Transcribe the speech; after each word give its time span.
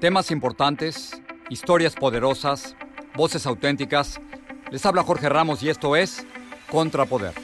Temas 0.00 0.30
importantes, 0.30 1.20
historias 1.50 1.94
poderosas, 1.94 2.74
voces 3.14 3.44
auténticas. 3.44 4.18
Les 4.70 4.86
habla 4.86 5.02
Jorge 5.02 5.28
Ramos 5.28 5.62
y 5.62 5.68
esto 5.68 5.94
es 5.94 6.26
Contrapoder. 6.70 7.34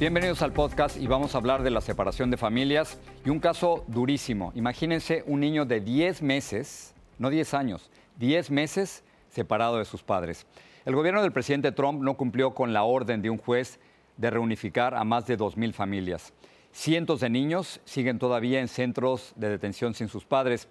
Bienvenidos 0.00 0.40
al 0.40 0.54
podcast 0.54 0.96
y 0.96 1.06
vamos 1.06 1.34
a 1.34 1.38
hablar 1.38 1.62
de 1.62 1.68
la 1.68 1.82
separación 1.82 2.30
de 2.30 2.38
familias 2.38 2.98
y 3.26 3.28
un 3.28 3.40
caso 3.40 3.84
durísimo. 3.88 4.52
Imagínense 4.54 5.22
un 5.26 5.40
niño 5.40 5.66
de 5.66 5.82
10 5.82 6.22
meses, 6.22 6.94
no 7.18 7.28
10 7.28 7.52
años, 7.52 7.90
10 8.16 8.50
meses 8.50 9.04
separado 9.28 9.76
de 9.76 9.84
sus 9.84 10.02
padres. 10.02 10.46
El 10.86 10.94
gobierno 10.94 11.20
del 11.20 11.32
presidente 11.32 11.72
Trump 11.72 12.00
no 12.00 12.16
cumplió 12.16 12.54
con 12.54 12.72
la 12.72 12.84
orden 12.84 13.20
de 13.20 13.28
un 13.28 13.36
juez 13.36 13.78
de 14.16 14.30
reunificar 14.30 14.94
a 14.94 15.04
más 15.04 15.26
de 15.26 15.36
2.000 15.36 15.74
familias. 15.74 16.32
Cientos 16.76 17.20
de 17.20 17.30
niños 17.30 17.80
siguen 17.86 18.18
todavía 18.18 18.60
en 18.60 18.68
centros 18.68 19.32
de 19.34 19.48
detención 19.48 19.94
sin 19.94 20.08
sus 20.08 20.26
padres. 20.26 20.68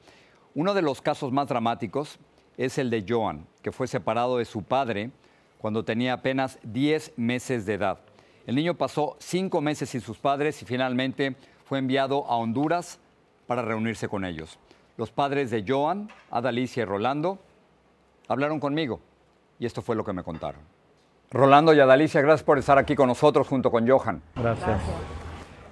Uno 0.54 0.76
de 0.76 0.84
los 0.84 1.02
casos 1.02 1.32
más 1.32 1.48
dramáticos 1.48 2.20
es 2.58 2.78
el 2.78 2.92
de 2.92 3.04
Joan, 3.10 3.48
que 3.64 3.72
fue 3.72 3.88
separado 3.88 4.38
de 4.38 4.46
su 4.46 4.62
padre 4.62 5.10
cuando 5.58 5.84
tenía 5.84 6.14
apenas 6.14 6.60
10 6.62 7.14
meses 7.18 7.66
de 7.66 7.74
edad. 7.74 8.02
El 8.46 8.54
niño 8.54 8.76
pasó 8.76 9.18
cinco 9.20 9.62
meses 9.62 9.90
sin 9.90 10.02
sus 10.02 10.20
padres 10.20 10.62
y 10.62 10.66
finalmente 10.66 11.36
fue 11.66 11.80
enviado 11.80 12.24
a 12.28 12.36
Honduras 12.36 13.00
para 13.48 13.64
reunirse 13.64 14.08
con 14.08 14.26
ellos. 14.26 14.60
Los 14.98 15.10
padres 15.10 15.50
de 15.50 15.66
Joan, 15.68 16.12
Adalicia 16.30 16.84
y 16.84 16.86
Rolando 16.86 17.40
hablaron 18.28 18.60
conmigo 18.60 19.00
y 19.58 19.66
esto 19.66 19.82
fue 19.82 19.96
lo 19.96 20.06
que 20.06 20.14
me 20.14 20.22
contaron. 20.22 20.62
Rolando 21.32 21.74
y 21.74 21.80
Adalicia, 21.80 22.22
gracias 22.22 22.44
por 22.44 22.60
estar 22.60 22.78
aquí 22.78 22.94
con 22.96 23.08
nosotros 23.08 23.48
junto 23.48 23.72
con 23.72 23.90
Johan. 23.90 24.22
Gracias. 24.36 25.25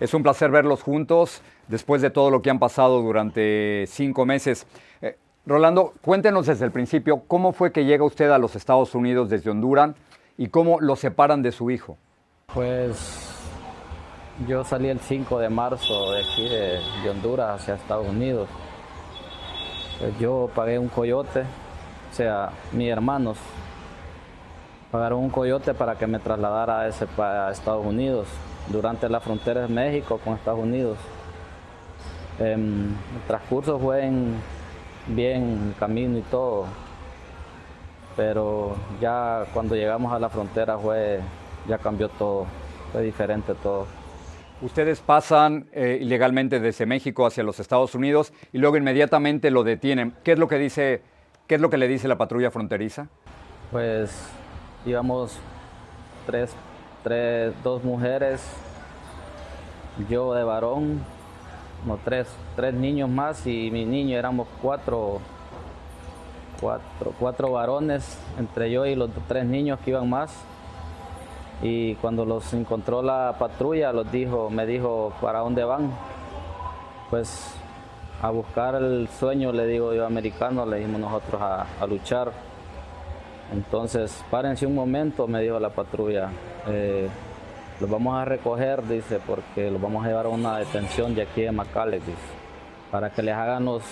Es 0.03 0.13
un 0.13 0.21
placer 0.21 0.51
verlos 0.51 0.83
juntos 0.83 1.41
después 1.69 2.01
de 2.01 2.09
todo 2.09 2.29
lo 2.29 2.41
que 2.41 2.49
han 2.49 2.59
pasado 2.59 3.01
durante 3.01 3.85
cinco 3.87 4.25
meses. 4.25 4.67
Eh, 5.01 5.17
Rolando, 5.45 5.93
cuéntenos 6.01 6.45
desde 6.45 6.65
el 6.65 6.71
principio 6.71 7.21
cómo 7.25 7.53
fue 7.53 7.71
que 7.71 7.85
llega 7.85 8.03
usted 8.03 8.29
a 8.29 8.37
los 8.37 8.57
Estados 8.57 8.95
Unidos 8.95 9.29
desde 9.29 9.49
Honduras 9.49 9.95
y 10.37 10.49
cómo 10.49 10.81
lo 10.81 10.97
separan 10.97 11.41
de 11.41 11.53
su 11.53 11.71
hijo. 11.71 11.97
Pues 12.53 13.29
yo 14.45 14.65
salí 14.65 14.89
el 14.89 14.99
5 14.99 15.39
de 15.39 15.47
marzo 15.47 16.11
de 16.11 16.19
aquí 16.19 16.49
de, 16.49 17.09
Honduras 17.09 17.61
hacia 17.61 17.75
Estados 17.75 18.05
Unidos. 18.05 18.49
Pues 19.99 20.19
yo 20.19 20.49
pagué 20.53 20.79
un 20.79 20.89
coyote, 20.89 21.43
o 22.11 22.13
sea, 22.13 22.49
mis 22.73 22.89
hermanos 22.89 23.37
pagaron 24.91 25.19
un 25.19 25.29
coyote 25.29 25.73
para 25.73 25.97
que 25.97 26.07
me 26.07 26.19
trasladara 26.19 26.81
a, 26.81 26.87
ese, 26.89 27.07
a 27.17 27.51
Estados 27.51 27.85
Unidos 27.85 28.27
durante 28.69 29.09
la 29.09 29.19
frontera 29.19 29.61
de 29.61 29.67
México 29.67 30.19
con 30.23 30.35
Estados 30.35 30.59
Unidos. 30.59 30.97
Em, 32.39 32.87
el 32.87 33.21
transcurso 33.27 33.77
fue 33.79 34.05
en, 34.05 34.35
bien 35.07 35.69
el 35.69 35.79
camino 35.79 36.17
y 36.17 36.21
todo, 36.21 36.65
pero 38.15 38.75
ya 39.01 39.45
cuando 39.53 39.75
llegamos 39.75 40.11
a 40.13 40.19
la 40.19 40.29
frontera 40.29 40.77
fue, 40.77 41.19
ya 41.67 41.77
cambió 41.77 42.09
todo, 42.09 42.45
fue 42.91 43.03
diferente 43.03 43.53
todo. 43.61 43.85
Ustedes 44.61 45.01
pasan 45.01 45.67
eh, 45.73 45.97
ilegalmente 45.99 46.59
desde 46.59 46.85
México 46.85 47.25
hacia 47.25 47.43
los 47.43 47.59
Estados 47.59 47.95
Unidos 47.95 48.31
y 48.53 48.59
luego 48.59 48.77
inmediatamente 48.77 49.51
lo 49.51 49.63
detienen. 49.63 50.13
¿Qué 50.23 50.33
es 50.33 50.39
lo 50.39 50.47
que 50.47 50.57
dice, 50.57 51.01
qué 51.47 51.55
es 51.55 51.61
lo 51.61 51.69
que 51.69 51.77
le 51.77 51.87
dice 51.87 52.07
la 52.07 52.17
patrulla 52.17 52.49
fronteriza? 52.49 53.09
Pues 53.71 54.25
íbamos 54.85 55.37
tres, 56.25 56.51
tres, 57.03 57.53
dos 57.63 57.83
mujeres, 57.83 58.41
yo 60.09 60.33
de 60.33 60.43
varón, 60.43 61.03
no, 61.85 61.99
tres, 62.03 62.27
tres 62.55 62.73
niños 62.73 63.09
más 63.09 63.45
y 63.45 63.69
mi 63.71 63.85
niño 63.85 64.17
éramos 64.17 64.47
cuatro, 64.61 65.19
cuatro, 66.61 67.13
cuatro 67.19 67.51
varones, 67.51 68.17
entre 68.39 68.71
yo 68.71 68.85
y 68.85 68.95
los 68.95 69.09
tres 69.27 69.45
niños 69.45 69.79
que 69.83 69.91
iban 69.91 70.09
más. 70.09 70.33
Y 71.61 71.95
cuando 71.95 72.25
los 72.25 72.53
encontró 72.53 73.01
la 73.01 73.35
patrulla, 73.37 73.93
los 73.93 74.11
dijo, 74.11 74.49
me 74.49 74.65
dijo, 74.65 75.13
¿para 75.21 75.39
dónde 75.39 75.63
van? 75.63 75.91
Pues 77.09 77.53
a 78.21 78.29
buscar 78.29 78.75
el 78.75 79.07
sueño, 79.19 79.51
le 79.51 79.67
digo 79.67 79.93
yo, 79.93 80.05
americano, 80.05 80.65
le 80.65 80.77
dijimos 80.77 81.01
nosotros 81.01 81.41
a 81.41 81.85
luchar. 81.85 82.52
Entonces, 83.51 84.23
párense 84.31 84.65
un 84.65 84.75
momento, 84.75 85.27
me 85.27 85.41
dijo 85.41 85.59
la 85.59 85.69
patrulla. 85.69 86.29
eh, 86.67 87.07
los 87.79 87.89
vamos 87.89 88.15
a 88.15 88.23
recoger, 88.23 88.83
dice, 88.87 89.19
porque 89.25 89.69
los 89.69 89.81
vamos 89.81 90.05
a 90.05 90.07
llevar 90.07 90.27
a 90.27 90.29
una 90.29 90.59
detención 90.59 91.15
de 91.15 91.23
aquí 91.23 91.41
de 91.41 91.51
McAllen, 91.51 91.99
dice, 91.99 92.17
para 92.91 93.09
que 93.09 93.23
les 93.23 93.33
hagan 93.35 93.65
los, 93.65 93.83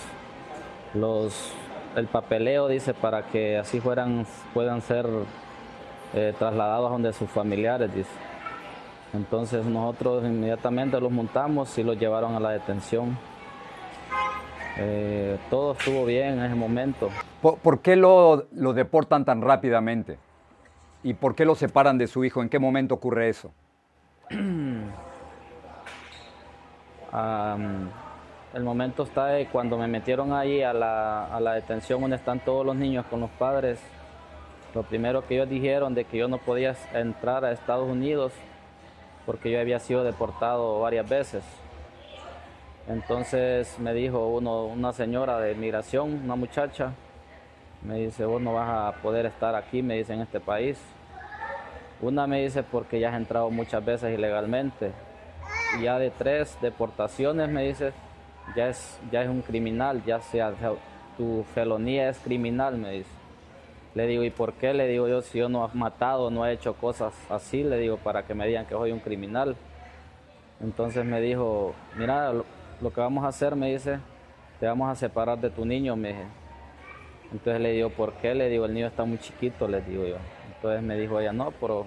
los, 0.94 1.52
el 1.96 2.06
papeleo, 2.06 2.68
dice, 2.68 2.94
para 2.94 3.24
que 3.24 3.58
así 3.58 3.80
fueran, 3.80 4.24
puedan 4.54 4.80
ser 4.80 5.06
eh, 6.14 6.32
trasladados 6.38 6.88
a 6.88 6.92
donde 6.92 7.12
sus 7.12 7.28
familiares, 7.28 7.92
dice. 7.94 8.10
Entonces 9.12 9.66
nosotros 9.66 10.24
inmediatamente 10.24 10.98
los 11.00 11.10
montamos 11.10 11.76
y 11.76 11.82
los 11.82 11.98
llevaron 11.98 12.34
a 12.34 12.40
la 12.40 12.50
detención. 12.50 13.18
Eh, 14.78 15.38
todo 15.50 15.72
estuvo 15.72 16.04
bien 16.04 16.38
en 16.38 16.44
ese 16.44 16.54
momento. 16.54 17.10
¿Por, 17.40 17.58
por 17.58 17.80
qué 17.80 17.96
lo, 17.96 18.46
lo 18.52 18.72
deportan 18.72 19.24
tan 19.24 19.42
rápidamente? 19.42 20.18
¿Y 21.02 21.14
por 21.14 21.34
qué 21.34 21.44
lo 21.44 21.54
separan 21.54 21.98
de 21.98 22.06
su 22.06 22.24
hijo? 22.24 22.42
¿En 22.42 22.48
qué 22.48 22.58
momento 22.58 22.94
ocurre 22.94 23.28
eso? 23.28 23.52
El 28.54 28.64
momento 28.64 29.02
está 29.02 29.26
de 29.26 29.46
cuando 29.46 29.76
me 29.76 29.86
metieron 29.86 30.32
ahí 30.32 30.62
a 30.62 30.72
la, 30.72 31.26
a 31.26 31.40
la 31.40 31.54
detención 31.54 32.00
donde 32.00 32.16
están 32.16 32.40
todos 32.40 32.64
los 32.64 32.76
niños 32.76 33.04
con 33.06 33.20
los 33.20 33.30
padres. 33.30 33.80
Lo 34.74 34.82
primero 34.82 35.26
que 35.26 35.34
ellos 35.34 35.48
dijeron 35.48 35.94
de 35.94 36.04
que 36.04 36.18
yo 36.18 36.28
no 36.28 36.38
podía 36.38 36.74
entrar 36.94 37.44
a 37.44 37.52
Estados 37.52 37.88
Unidos 37.88 38.32
porque 39.26 39.50
yo 39.50 39.60
había 39.60 39.78
sido 39.78 40.04
deportado 40.04 40.80
varias 40.80 41.08
veces. 41.08 41.44
Entonces 42.88 43.78
me 43.78 43.94
dijo 43.94 44.26
uno, 44.28 44.64
una 44.64 44.92
señora 44.92 45.38
de 45.38 45.54
migración, 45.54 46.22
una 46.24 46.34
muchacha, 46.34 46.92
me 47.82 47.98
dice, 47.98 48.24
vos 48.24 48.40
no 48.40 48.54
vas 48.54 48.68
a 48.68 49.02
poder 49.02 49.26
estar 49.26 49.54
aquí, 49.54 49.82
me 49.82 49.96
dice, 49.96 50.12
en 50.14 50.20
este 50.20 50.40
país. 50.40 50.78
Una 52.00 52.26
me 52.26 52.42
dice 52.42 52.62
porque 52.62 52.98
ya 52.98 53.10
has 53.10 53.16
entrado 53.16 53.50
muchas 53.50 53.84
veces 53.84 54.16
ilegalmente. 54.16 54.92
Ya 55.80 55.98
de 55.98 56.10
tres 56.10 56.58
deportaciones 56.60 57.48
me 57.48 57.64
dice, 57.64 57.92
ya 58.56 58.68
es, 58.68 58.98
ya 59.10 59.22
es 59.22 59.28
un 59.28 59.42
criminal, 59.42 60.02
ya 60.04 60.20
sea 60.20 60.52
tu 61.16 61.44
felonía 61.54 62.08
es 62.08 62.18
criminal, 62.18 62.76
me 62.76 62.90
dice. 62.90 63.10
Le 63.94 64.06
digo, 64.06 64.24
¿y 64.24 64.30
por 64.30 64.54
qué? 64.54 64.72
Le 64.72 64.88
digo 64.88 65.06
yo, 65.06 65.22
si 65.22 65.38
yo 65.38 65.48
no 65.48 65.70
he 65.72 65.76
matado, 65.76 66.30
no 66.30 66.46
he 66.46 66.52
hecho 66.52 66.74
cosas 66.74 67.14
así, 67.30 67.62
le 67.62 67.78
digo, 67.78 67.98
para 67.98 68.24
que 68.24 68.34
me 68.34 68.46
digan 68.46 68.64
que 68.66 68.74
soy 68.74 68.90
un 68.90 69.00
criminal. 69.00 69.54
Entonces 70.60 71.04
me 71.04 71.20
dijo, 71.20 71.74
mira, 71.96 72.32
lo, 72.82 72.92
que 72.92 73.00
vamos 73.00 73.24
a 73.24 73.28
hacer, 73.28 73.56
me 73.56 73.72
dice, 73.72 73.98
te 74.60 74.66
vamos 74.66 74.90
a 74.90 74.94
separar 74.94 75.38
de 75.40 75.50
tu 75.50 75.64
niño, 75.64 75.96
me 75.96 76.08
dije. 76.08 76.26
Entonces 77.32 77.62
le 77.62 77.72
digo, 77.72 77.90
¿por 77.90 78.12
qué? 78.14 78.34
Le 78.34 78.48
digo, 78.48 78.66
el 78.66 78.74
niño 78.74 78.86
está 78.86 79.04
muy 79.04 79.18
chiquito, 79.18 79.66
le 79.66 79.80
digo 79.80 80.04
yo. 80.06 80.16
Entonces 80.54 80.82
me 80.82 80.96
dijo 80.96 81.18
ella, 81.18 81.32
no, 81.32 81.50
pero 81.52 81.86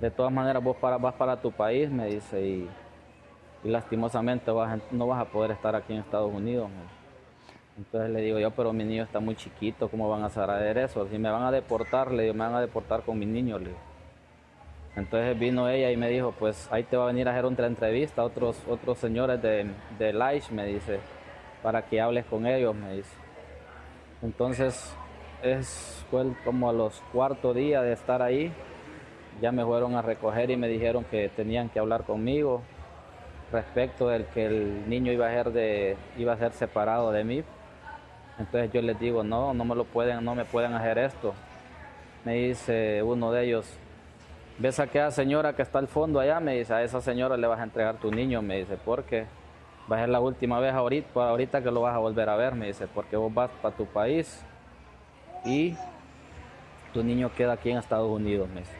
de 0.00 0.10
todas 0.10 0.32
maneras 0.32 0.62
vos 0.62 0.76
vas 0.80 1.14
para 1.14 1.36
tu 1.40 1.52
país, 1.52 1.90
me 1.90 2.06
dice, 2.06 2.40
y, 2.40 2.70
lastimosamente 3.64 4.50
no 4.90 5.06
vas 5.06 5.20
a 5.20 5.24
poder 5.26 5.52
estar 5.52 5.76
aquí 5.76 5.92
en 5.92 6.00
Estados 6.00 6.32
Unidos. 6.32 6.68
Entonces 7.76 8.10
le 8.10 8.20
digo 8.20 8.38
yo, 8.38 8.50
pero 8.50 8.72
mi 8.72 8.84
niño 8.84 9.04
está 9.04 9.20
muy 9.20 9.34
chiquito, 9.34 9.88
¿cómo 9.88 10.08
van 10.08 10.24
a 10.24 10.30
saber 10.30 10.78
eso? 10.78 11.06
Si 11.08 11.18
me 11.18 11.30
van 11.30 11.42
a 11.42 11.50
deportar, 11.50 12.10
le 12.10 12.24
digo, 12.24 12.34
me 12.34 12.40
van 12.40 12.54
a 12.54 12.60
deportar 12.60 13.02
con 13.02 13.18
mi 13.18 13.26
niño, 13.26 13.58
le 13.58 13.66
digo. 13.66 13.91
Entonces 14.94 15.38
vino 15.38 15.68
ella 15.68 15.90
y 15.90 15.96
me 15.96 16.08
dijo, 16.10 16.34
pues 16.38 16.68
ahí 16.70 16.82
te 16.84 16.96
va 16.96 17.04
a 17.04 17.06
venir 17.06 17.26
a 17.28 17.32
hacer 17.32 17.46
otra 17.46 17.66
entrevista, 17.66 18.22
otros, 18.24 18.60
otros 18.68 18.98
señores 18.98 19.40
de, 19.40 19.70
de 19.98 20.42
me 20.50 20.66
dice, 20.66 21.00
para 21.62 21.82
que 21.82 22.00
hables 22.00 22.26
con 22.26 22.46
ellos, 22.46 22.74
me 22.74 22.96
dice. 22.96 23.16
Entonces, 24.22 24.94
es, 25.42 26.04
fue 26.10 26.26
como 26.44 26.68
a 26.68 26.72
los 26.72 27.00
cuartos 27.12 27.56
días 27.56 27.82
de 27.82 27.92
estar 27.92 28.20
ahí, 28.20 28.52
ya 29.40 29.50
me 29.50 29.64
fueron 29.64 29.96
a 29.96 30.02
recoger 30.02 30.50
y 30.50 30.56
me 30.56 30.68
dijeron 30.68 31.04
que 31.04 31.28
tenían 31.30 31.70
que 31.70 31.78
hablar 31.78 32.04
conmigo 32.04 32.62
respecto 33.50 34.08
del 34.08 34.26
que 34.26 34.46
el 34.46 34.88
niño 34.88 35.10
iba 35.10 35.26
a 35.26 35.30
ser, 35.30 35.52
de, 35.52 35.96
iba 36.18 36.34
a 36.34 36.36
ser 36.36 36.52
separado 36.52 37.12
de 37.12 37.24
mí. 37.24 37.42
Entonces 38.38 38.72
yo 38.72 38.82
les 38.82 38.98
digo, 38.98 39.22
no, 39.22 39.54
no 39.54 39.64
me 39.64 39.74
lo 39.74 39.84
pueden, 39.84 40.24
no 40.24 40.34
me 40.34 40.44
pueden 40.44 40.74
hacer 40.74 40.98
esto. 40.98 41.34
Me 42.24 42.34
dice 42.34 43.02
uno 43.02 43.32
de 43.32 43.44
ellos, 43.44 43.66
¿ves 44.58 44.78
a 44.80 44.84
aquella 44.84 45.10
señora 45.10 45.54
que 45.54 45.62
está 45.62 45.78
al 45.78 45.88
fondo 45.88 46.20
allá? 46.20 46.40
Me 46.40 46.56
dice, 46.56 46.74
a 46.74 46.82
esa 46.82 47.00
señora 47.00 47.36
le 47.36 47.46
vas 47.46 47.60
a 47.60 47.64
entregar 47.64 47.96
tu 47.96 48.10
niño, 48.10 48.42
me 48.42 48.58
dice, 48.58 48.76
porque 48.84 49.26
va 49.90 49.96
a 49.96 50.00
ser 50.00 50.08
la 50.08 50.20
última 50.20 50.60
vez 50.60 50.74
ahorita, 50.74 51.08
pues, 51.12 51.26
ahorita 51.26 51.62
que 51.62 51.70
lo 51.70 51.82
vas 51.82 51.94
a 51.94 51.98
volver 51.98 52.28
a 52.28 52.36
ver, 52.36 52.54
me 52.54 52.66
dice, 52.66 52.86
porque 52.86 53.16
vos 53.16 53.32
vas 53.32 53.50
para 53.60 53.74
tu 53.74 53.86
país 53.86 54.44
y 55.44 55.74
tu 56.92 57.02
niño 57.02 57.30
queda 57.34 57.54
aquí 57.54 57.70
en 57.70 57.78
Estados 57.78 58.10
Unidos, 58.10 58.48
me 58.48 58.60
dice. 58.60 58.76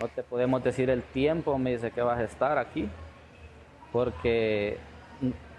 No 0.00 0.08
te 0.08 0.22
podemos 0.22 0.62
decir 0.62 0.90
el 0.90 1.02
tiempo, 1.02 1.58
me 1.58 1.72
dice, 1.72 1.90
que 1.90 2.02
vas 2.02 2.18
a 2.18 2.24
estar 2.24 2.58
aquí, 2.58 2.88
porque 3.92 4.78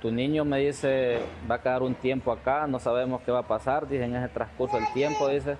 tu 0.02 0.12
niño 0.12 0.46
me 0.46 0.60
dice, 0.60 1.20
va 1.50 1.56
a 1.56 1.62
quedar 1.62 1.82
un 1.82 1.96
tiempo 1.96 2.32
acá, 2.32 2.68
no 2.68 2.80
sabemos 2.80 3.22
qué 3.22 3.32
va 3.32 3.40
a 3.40 3.48
pasar, 3.48 3.88
dice, 3.88 4.06
en 4.06 4.16
ese 4.16 4.30
transcurso 4.30 4.78
del 4.78 4.92
tiempo, 4.94 5.28
dice, 5.28 5.58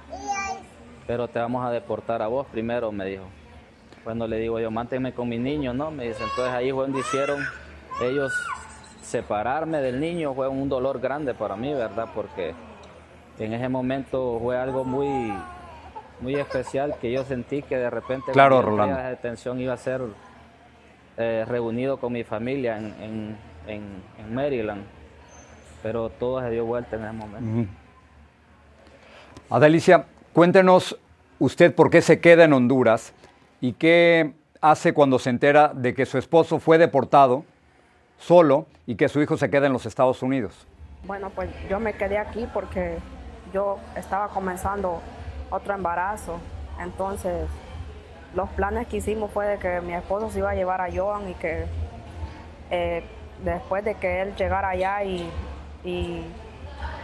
pero 1.08 1.28
te 1.28 1.40
vamos 1.40 1.66
a 1.66 1.72
deportar 1.72 2.22
a 2.22 2.28
vos 2.28 2.46
primero, 2.48 2.92
me 2.92 3.06
dijo. 3.06 3.26
Bueno, 4.08 4.26
le 4.26 4.38
digo 4.40 4.58
yo, 4.58 4.72
mántenme 4.72 5.12
con 5.12 5.28
mi 5.28 5.38
niño, 5.38 5.74
¿no? 5.74 5.92
Me 5.92 6.06
dice, 6.08 6.24
entonces 6.24 6.54
ahí 6.54 6.72
fue 6.72 6.84
donde 6.84 7.00
hicieron 7.02 7.44
ellos 8.02 8.32
separarme 9.02 9.82
del 9.82 10.00
niño, 10.00 10.34
fue 10.34 10.48
un 10.48 10.70
dolor 10.70 11.02
grande 11.02 11.34
para 11.34 11.58
mí, 11.58 11.74
¿verdad? 11.74 12.08
Porque 12.16 12.54
en 13.38 13.52
ese 13.52 13.68
momento 13.68 14.40
fue 14.42 14.58
algo 14.58 14.86
muy, 14.86 15.34
muy 16.22 16.36
especial 16.36 16.96
que 17.02 17.12
yo 17.12 17.26
sentí 17.26 17.62
que 17.64 17.76
de 17.76 17.90
repente 17.90 18.32
Claro, 18.32 18.62
Rolando. 18.62 18.96
a 18.96 19.00
esa 19.00 19.10
detención 19.10 19.60
iba 19.60 19.74
a 19.74 19.78
ser 19.78 20.00
eh, 21.18 21.44
reunido 21.46 21.98
con 21.98 22.14
mi 22.14 22.24
familia 22.24 22.78
en, 22.78 22.86
en- 23.02 23.38
en- 23.68 24.04
en 24.20 24.34
Maryland, 24.34 24.84
pero 25.84 26.08
todo 26.12 26.40
se 26.40 26.50
dio 26.52 26.64
vuelta 26.64 26.96
en 26.96 27.04
ese 27.04 27.12
momento. 27.12 27.72
Adelicia, 29.50 30.06
cuéntenos 30.32 30.98
usted 31.40 31.76
por 31.76 31.90
qué 31.90 32.02
se 32.02 32.22
queda 32.22 32.46
en 32.46 32.54
Honduras 32.54 33.12
y 33.62 33.74
qué 33.74 34.34
hace 34.62 34.94
cuando 34.94 35.20
se 35.20 35.30
entera 35.30 35.72
de 35.74 35.94
que 35.94 36.06
su 36.06 36.18
esposo 36.18 36.60
fue 36.60 36.78
deportado 36.78 37.44
solo 38.18 38.66
y 38.86 38.96
que 38.96 39.10
su 39.10 39.22
hijo 39.22 39.38
se 39.38 39.50
queda 39.50 39.68
en 39.68 39.74
los 39.74 39.86
Estados 39.86 40.22
Unidos. 40.24 40.68
Bueno, 41.06 41.30
pues 41.30 41.50
yo 41.70 41.80
me 41.80 41.94
quedé 41.94 42.18
aquí 42.18 42.48
porque 42.54 42.98
yo 43.54 43.78
estaba 43.96 44.30
comenzando 44.30 45.02
otro 45.50 45.74
embarazo. 45.74 46.40
Entonces, 46.80 47.48
los 48.36 48.50
planes 48.50 48.88
que 48.88 48.98
hicimos 48.98 49.32
fue 49.32 49.46
de 49.48 49.58
que 49.58 49.82
mi 49.82 49.94
esposo 49.94 50.30
se 50.30 50.40
iba 50.40 50.52
a 50.52 50.56
llevar 50.56 50.82
a 50.82 50.90
Joan 50.94 51.30
y 51.30 51.34
que 51.36 51.66
eh, 52.70 53.04
después 53.44 53.84
de 53.84 53.96
que 53.96 54.22
él 54.22 54.36
llegara 54.36 54.70
allá 54.70 55.04
y, 55.04 55.30
y, 55.84 56.24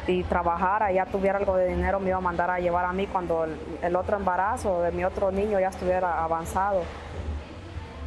y 0.07 0.23
trabajara, 0.23 0.91
ya 0.91 1.05
tuviera 1.05 1.37
algo 1.37 1.55
de 1.55 1.67
dinero, 1.67 1.99
me 1.99 2.09
iba 2.09 2.17
a 2.17 2.21
mandar 2.21 2.49
a 2.49 2.59
llevar 2.59 2.85
a 2.85 2.93
mí 2.93 3.07
cuando 3.07 3.45
el, 3.81 3.95
otro 3.95 4.17
embarazo 4.17 4.81
de 4.81 4.91
mi 4.91 5.03
otro 5.05 5.31
niño 5.31 5.59
ya 5.59 5.69
estuviera 5.69 6.23
avanzado. 6.23 6.81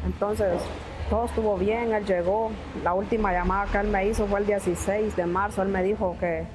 Entonces, 0.05 0.61
todo 1.09 1.25
estuvo 1.25 1.57
bien, 1.57 1.93
él 1.93 2.05
llegó. 2.05 2.51
La 2.83 2.93
última 2.93 3.31
llamada 3.31 3.65
que 3.71 3.77
él 3.79 3.87
me 3.87 4.07
hizo 4.07 4.27
fue 4.27 4.41
el 4.41 4.45
16 4.45 5.15
de 5.15 5.25
marzo. 5.25 5.61
Él 5.61 5.69
me 5.69 5.81
dijo 5.81 6.15
que, 6.19 6.45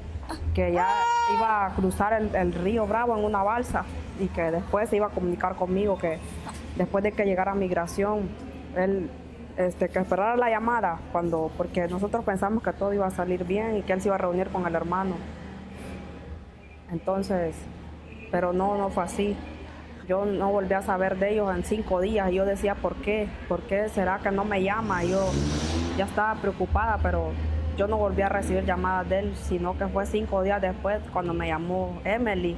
que 0.54 0.72
ya 0.72 0.88
iba 1.36 1.66
a 1.66 1.70
cruzar 1.74 2.12
el, 2.12 2.34
el 2.34 2.52
río 2.52 2.86
Bravo 2.86 3.16
en 3.16 3.24
una 3.24 3.42
balsa 3.42 3.84
y 4.20 4.28
que 4.28 4.50
después 4.50 4.88
se 4.88 4.96
iba 4.96 5.06
a 5.06 5.10
comunicar 5.10 5.56
conmigo, 5.56 5.98
que 5.98 6.18
después 6.76 7.02
de 7.02 7.12
que 7.12 7.24
llegara 7.24 7.54
migración, 7.54 8.28
él 8.76 9.10
este, 9.56 9.88
que 9.88 9.98
esperara 9.98 10.36
la 10.36 10.50
llamada, 10.50 10.98
cuando, 11.12 11.50
porque 11.56 11.86
nosotros 11.88 12.24
pensamos 12.24 12.62
que 12.62 12.72
todo 12.72 12.92
iba 12.92 13.06
a 13.06 13.10
salir 13.10 13.44
bien 13.44 13.76
y 13.76 13.82
que 13.82 13.92
él 13.92 14.00
se 14.00 14.08
iba 14.08 14.14
a 14.14 14.18
reunir 14.18 14.48
con 14.48 14.66
el 14.66 14.74
hermano. 14.74 15.16
Entonces, 16.90 17.54
pero 18.30 18.52
no, 18.52 18.76
no 18.76 18.90
fue 18.90 19.04
así. 19.04 19.36
Yo 20.08 20.24
no 20.24 20.50
volví 20.50 20.74
a 20.74 20.82
saber 20.82 21.18
de 21.18 21.32
ellos 21.32 21.54
en 21.54 21.64
cinco 21.64 22.00
días. 22.00 22.30
y 22.30 22.34
Yo 22.34 22.44
decía, 22.44 22.74
¿por 22.74 22.96
qué? 22.96 23.28
¿Por 23.48 23.62
qué 23.62 23.88
será 23.88 24.18
que 24.18 24.30
no 24.30 24.44
me 24.44 24.62
llama? 24.62 25.04
Yo 25.04 25.30
ya 25.96 26.06
estaba 26.06 26.34
preocupada, 26.40 26.98
pero 27.02 27.30
yo 27.76 27.86
no 27.86 27.96
volví 27.96 28.22
a 28.22 28.28
recibir 28.28 28.64
llamadas 28.64 29.08
de 29.08 29.18
él, 29.20 29.36
sino 29.36 29.78
que 29.78 29.86
fue 29.86 30.04
cinco 30.06 30.42
días 30.42 30.60
después 30.60 31.00
cuando 31.12 31.32
me 31.32 31.46
llamó 31.46 32.00
Emily, 32.04 32.56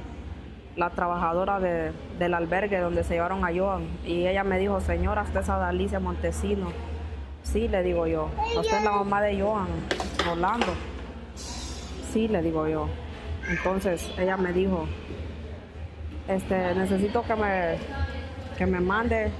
la 0.75 0.89
trabajadora 0.89 1.59
de- 1.59 1.91
del 2.19 2.33
albergue 2.33 2.79
donde 2.79 3.03
se 3.03 3.13
llevaron 3.13 3.45
a 3.45 3.49
Joan. 3.55 3.87
Y 4.05 4.27
ella 4.27 4.43
me 4.43 4.57
dijo, 4.59 4.81
señora, 4.81 5.21
usted 5.23 5.39
es 5.41 5.49
Adalicia 5.49 5.99
Montesino. 5.99 6.71
Sí, 7.43 7.67
le 7.67 7.81
digo 7.83 8.07
yo. 8.07 8.29
Usted 8.59 8.77
es 8.77 8.83
la 8.83 8.91
mamá 8.91 9.21
de 9.21 9.39
Joan, 9.41 9.67
Rolando. 10.25 10.73
Sí, 11.35 12.27
le 12.27 12.41
digo 12.41 12.67
yo. 12.67 12.87
Entonces 13.49 14.09
ella 14.17 14.35
me 14.37 14.51
dijo, 14.51 14.85
este, 16.27 16.73
necesito 16.75 17.21
que 17.23 17.35
me, 17.35 17.77
que 18.57 18.65
me 18.65 18.79
mande 18.79 19.31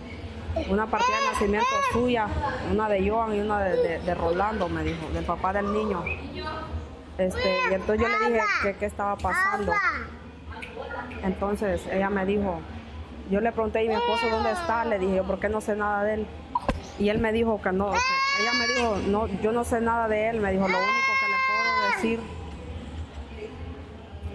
una 0.70 0.86
partida 0.86 1.16
de 1.20 1.34
nacimiento 1.34 1.68
suya, 1.92 2.28
una 2.72 2.88
de 2.88 3.10
Joan 3.10 3.34
y 3.36 3.40
una 3.42 3.60
de, 3.60 3.76
de- 3.82 4.00
de 4.00 4.14
Rolando, 4.16 4.70
me 4.70 4.84
dijo, 4.84 5.08
del 5.14 5.26
papá 5.26 5.52
del 5.54 5.72
niño. 5.74 6.04
Este, 7.18 7.56
y 7.72 7.74
entonces 7.74 8.00
yo 8.02 8.08
le 8.08 8.30
dije 8.30 8.42
que 8.62 8.74
qué 8.76 8.86
estaba 8.86 9.16
pasando. 9.16 9.72
Entonces 11.26 11.82
ella 11.92 12.10
me 12.10 12.26
dijo, 12.26 12.60
yo 13.32 13.42
le 13.42 13.52
pregunté, 13.52 13.84
¿y 13.84 13.88
mi 13.88 13.96
esposo 13.96 14.30
dónde 14.30 14.52
está? 14.52 14.86
Le 14.86 15.00
dije, 15.00 15.16
yo, 15.16 15.24
¿por 15.24 15.40
qué 15.40 15.50
no 15.50 15.60
sé 15.60 15.76
nada 15.76 16.04
de 16.04 16.14
él? 16.16 16.28
Y 17.00 17.10
él 17.10 17.18
me 17.18 17.32
dijo 17.34 17.60
que 17.62 17.72
no, 17.72 17.90
ella 17.90 18.52
me 18.60 18.68
dijo, 18.68 18.96
no, 19.10 19.28
yo 19.42 19.52
no 19.52 19.64
sé 19.64 19.82
nada 19.82 20.08
de 20.08 20.30
él, 20.30 20.40
me 20.40 20.52
dijo, 20.52 20.68
lo 20.68 20.78
único 20.78 20.90
que 21.20 21.28
le 21.28 21.38
puedo 21.48 21.96
decir, 21.96 22.20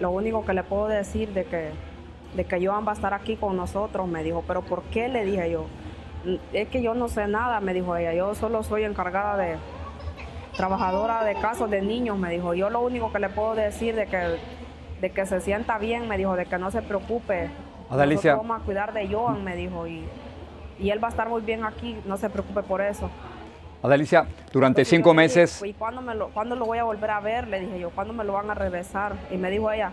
lo 0.01 0.11
único 0.11 0.45
que 0.45 0.53
le 0.53 0.63
puedo 0.63 0.87
decir 0.87 1.29
de 1.29 1.45
que, 1.45 1.71
de 2.35 2.45
que 2.45 2.65
Joan 2.65 2.85
va 2.85 2.91
a 2.91 2.95
estar 2.95 3.13
aquí 3.13 3.37
con 3.37 3.55
nosotros, 3.55 4.07
me 4.07 4.23
dijo, 4.23 4.43
pero 4.45 4.61
¿por 4.61 4.83
qué? 4.83 5.07
Le 5.07 5.23
dije 5.23 5.49
yo, 5.49 5.67
es 6.51 6.67
que 6.67 6.81
yo 6.81 6.93
no 6.93 7.07
sé 7.07 7.25
nada, 7.27 7.61
me 7.61 7.73
dijo 7.73 7.95
ella, 7.95 8.13
yo 8.13 8.35
solo 8.35 8.63
soy 8.63 8.83
encargada 8.83 9.37
de, 9.37 9.55
trabajadora 10.57 11.23
de 11.23 11.35
casos 11.35 11.69
de 11.69 11.81
niños, 11.81 12.17
me 12.17 12.29
dijo, 12.29 12.53
yo 12.53 12.69
lo 12.69 12.81
único 12.81 13.11
que 13.11 13.19
le 13.19 13.29
puedo 13.29 13.55
decir 13.55 13.95
de 13.95 14.07
que, 14.07 14.37
de 15.01 15.09
que 15.09 15.25
se 15.25 15.41
sienta 15.41 15.77
bien, 15.79 16.07
me 16.07 16.17
dijo, 16.17 16.35
de 16.35 16.45
que 16.45 16.57
no 16.57 16.71
se 16.71 16.81
preocupe. 16.81 17.49
Adalicia. 17.89 18.31
Nosotros 18.31 18.47
vamos 18.47 18.61
a 18.61 18.65
cuidar 18.65 18.93
de 18.93 19.07
Joan, 19.07 19.43
me 19.43 19.55
dijo, 19.55 19.87
y, 19.87 20.05
y 20.79 20.91
él 20.91 21.03
va 21.03 21.07
a 21.07 21.11
estar 21.11 21.27
muy 21.27 21.41
bien 21.41 21.65
aquí, 21.65 21.97
no 22.05 22.17
se 22.17 22.29
preocupe 22.29 22.63
por 22.63 22.81
eso. 22.81 23.09
Adelicia, 23.83 24.27
durante 24.53 24.81
Entonces 24.81 24.87
cinco 24.87 25.09
yo 25.09 25.15
le 25.15 25.23
dije, 25.23 25.39
meses, 25.39 25.63
¿Y 25.65 25.73
cuándo, 25.73 26.01
me 26.01 26.13
lo, 26.13 26.29
cuándo 26.29 26.55
lo 26.55 26.65
voy 26.65 26.77
a 26.77 26.83
volver 26.83 27.09
a 27.09 27.19
ver? 27.19 27.47
Le 27.47 27.59
dije 27.59 27.79
yo, 27.79 27.89
¿cuándo 27.89 28.13
me 28.13 28.23
lo 28.23 28.33
van 28.33 28.49
a 28.51 28.53
regresar? 28.53 29.13
Y 29.31 29.37
me 29.37 29.49
dijo 29.49 29.71
ella, 29.71 29.91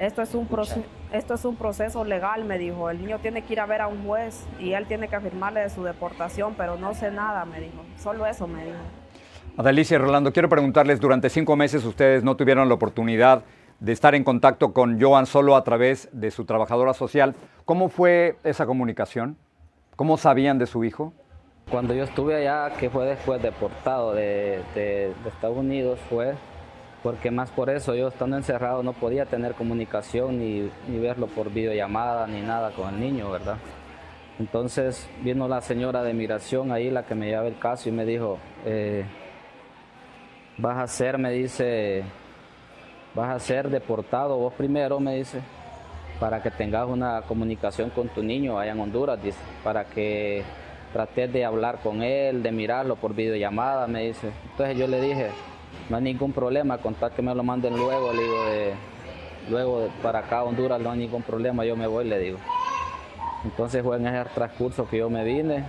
esto 0.00 0.22
es, 0.22 0.34
un 0.34 0.46
proceso, 0.46 0.82
esto 1.12 1.34
es 1.34 1.44
un 1.44 1.54
proceso 1.54 2.04
legal, 2.04 2.44
me 2.44 2.58
dijo. 2.58 2.90
El 2.90 2.98
niño 2.98 3.20
tiene 3.20 3.42
que 3.42 3.52
ir 3.52 3.60
a 3.60 3.66
ver 3.66 3.80
a 3.80 3.86
un 3.86 4.04
juez 4.04 4.44
y 4.58 4.72
él 4.72 4.86
tiene 4.86 5.06
que 5.06 5.20
firmarle 5.20 5.60
de 5.60 5.70
su 5.70 5.84
deportación, 5.84 6.54
pero 6.56 6.76
no 6.76 6.94
sé 6.94 7.12
nada, 7.12 7.44
me 7.44 7.60
dijo. 7.60 7.84
Solo 7.96 8.26
eso 8.26 8.48
me 8.48 8.64
dijo. 8.64 8.76
Adelicia 9.56 9.96
y 9.96 9.98
Rolando, 9.98 10.32
quiero 10.32 10.48
preguntarles, 10.48 11.00
durante 11.00 11.30
cinco 11.30 11.56
meses 11.56 11.84
ustedes 11.84 12.24
no 12.24 12.36
tuvieron 12.36 12.68
la 12.68 12.74
oportunidad 12.74 13.44
de 13.80 13.92
estar 13.92 14.14
en 14.14 14.24
contacto 14.24 14.72
con 14.72 15.00
Joan 15.00 15.26
solo 15.26 15.54
a 15.56 15.64
través 15.64 16.08
de 16.12 16.30
su 16.30 16.44
trabajadora 16.44 16.94
social. 16.94 17.34
¿Cómo 17.64 17.88
fue 17.88 18.36
esa 18.44 18.66
comunicación? 18.66 19.36
¿Cómo 19.96 20.16
sabían 20.16 20.58
de 20.58 20.66
su 20.66 20.84
hijo? 20.84 21.12
Cuando 21.70 21.94
yo 21.94 22.04
estuve 22.04 22.34
allá, 22.36 22.74
que 22.76 22.88
fue 22.90 23.06
después 23.06 23.42
deportado 23.42 24.14
de, 24.14 24.60
de- 24.74 25.12
Estados 25.26 25.56
Unidos, 25.56 25.98
fue 26.08 26.34
porque 27.02 27.30
más 27.30 27.50
por 27.50 27.70
eso 27.70 27.94
yo 27.94 28.08
estando 28.08 28.36
encerrado 28.36 28.82
no 28.82 28.92
podía 28.92 29.26
tener 29.26 29.54
comunicación 29.54 30.38
ni, 30.40 30.70
verlo 30.98 31.26
por 31.28 31.50
videollamada 31.50 32.26
ni 32.26 32.40
nada 32.40 32.72
con 32.72 32.92
el 32.94 33.00
niño, 33.00 33.30
¿verdad? 33.30 33.56
Entonces 34.40 35.08
vino 35.22 35.46
la 35.46 35.60
señora 35.60 36.02
de 36.02 36.14
migración 36.14 36.72
ahí, 36.72 36.90
la 36.90 37.04
que 37.04 37.14
me 37.14 37.26
lleva 37.26 37.46
el 37.46 37.58
caso, 37.58 37.88
y 37.88 37.92
me 37.92 38.04
dijo, 38.04 38.38
eh, 38.64 39.04
vas 40.56 40.78
a 40.78 40.86
ser, 40.86 41.18
me 41.18 41.30
dice, 41.30 42.02
vas 43.18 43.34
a 43.34 43.38
ser 43.40 43.68
deportado 43.68 44.38
vos 44.38 44.54
primero, 44.54 45.00
me 45.00 45.16
dice, 45.16 45.40
para 46.20 46.40
que 46.40 46.52
tengas 46.52 46.88
una 46.88 47.22
comunicación 47.22 47.90
con 47.90 48.08
tu 48.08 48.22
niño 48.22 48.58
allá 48.58 48.72
en 48.72 48.80
Honduras, 48.80 49.20
dice, 49.20 49.38
para 49.64 49.84
que 49.84 50.44
trates 50.92 51.32
de 51.32 51.44
hablar 51.44 51.80
con 51.82 52.02
él, 52.02 52.44
de 52.44 52.52
mirarlo 52.52 52.94
por 52.94 53.14
videollamada, 53.14 53.88
me 53.88 54.04
dice. 54.04 54.30
Entonces 54.52 54.78
yo 54.78 54.86
le 54.86 55.00
dije, 55.00 55.30
no 55.90 55.96
hay 55.96 56.02
ningún 56.04 56.32
problema, 56.32 56.78
contar 56.78 57.10
que 57.10 57.20
me 57.20 57.34
lo 57.34 57.42
manden 57.42 57.76
luego, 57.76 58.12
le 58.12 58.22
digo, 58.22 58.44
de, 58.44 58.74
luego 59.50 59.88
para 60.00 60.20
acá 60.20 60.38
a 60.38 60.44
Honduras 60.44 60.80
no 60.80 60.92
hay 60.92 61.00
ningún 61.00 61.22
problema, 61.22 61.64
yo 61.64 61.74
me 61.76 61.88
voy, 61.88 62.04
le 62.04 62.20
digo. 62.20 62.38
Entonces 63.44 63.82
fue 63.82 63.96
en 63.96 64.06
ese 64.06 64.30
transcurso 64.30 64.88
que 64.88 64.98
yo 64.98 65.10
me 65.10 65.24
vine, 65.24 65.64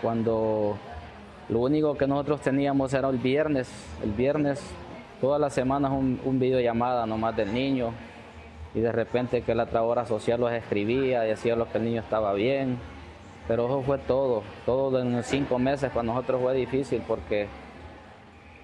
cuando 0.00 0.76
lo 1.48 1.58
único 1.58 1.96
que 1.96 2.06
nosotros 2.06 2.40
teníamos 2.40 2.94
era 2.94 3.08
el 3.08 3.18
viernes, 3.18 3.68
el 4.02 4.12
viernes, 4.12 4.62
todas 5.24 5.40
las 5.40 5.54
semanas 5.54 5.90
un, 5.90 6.20
un 6.22 6.38
videollamada 6.38 7.06
nomás 7.06 7.34
del 7.34 7.54
niño, 7.54 7.94
y 8.74 8.80
de 8.80 8.92
repente 8.92 9.40
que 9.40 9.54
la 9.54 9.64
trabajadora 9.64 10.04
social 10.04 10.38
los 10.38 10.52
escribía, 10.52 11.22
decía 11.22 11.56
lo 11.56 11.66
que 11.66 11.78
el 11.78 11.84
niño 11.84 12.02
estaba 12.02 12.34
bien, 12.34 12.76
pero 13.48 13.64
eso 13.64 13.80
fue 13.80 13.96
todo, 13.96 14.42
todo 14.66 15.00
en 15.00 15.22
cinco 15.24 15.58
meses 15.58 15.90
para 15.90 16.02
nosotros 16.02 16.42
fue 16.42 16.52
difícil 16.54 17.02
porque 17.08 17.46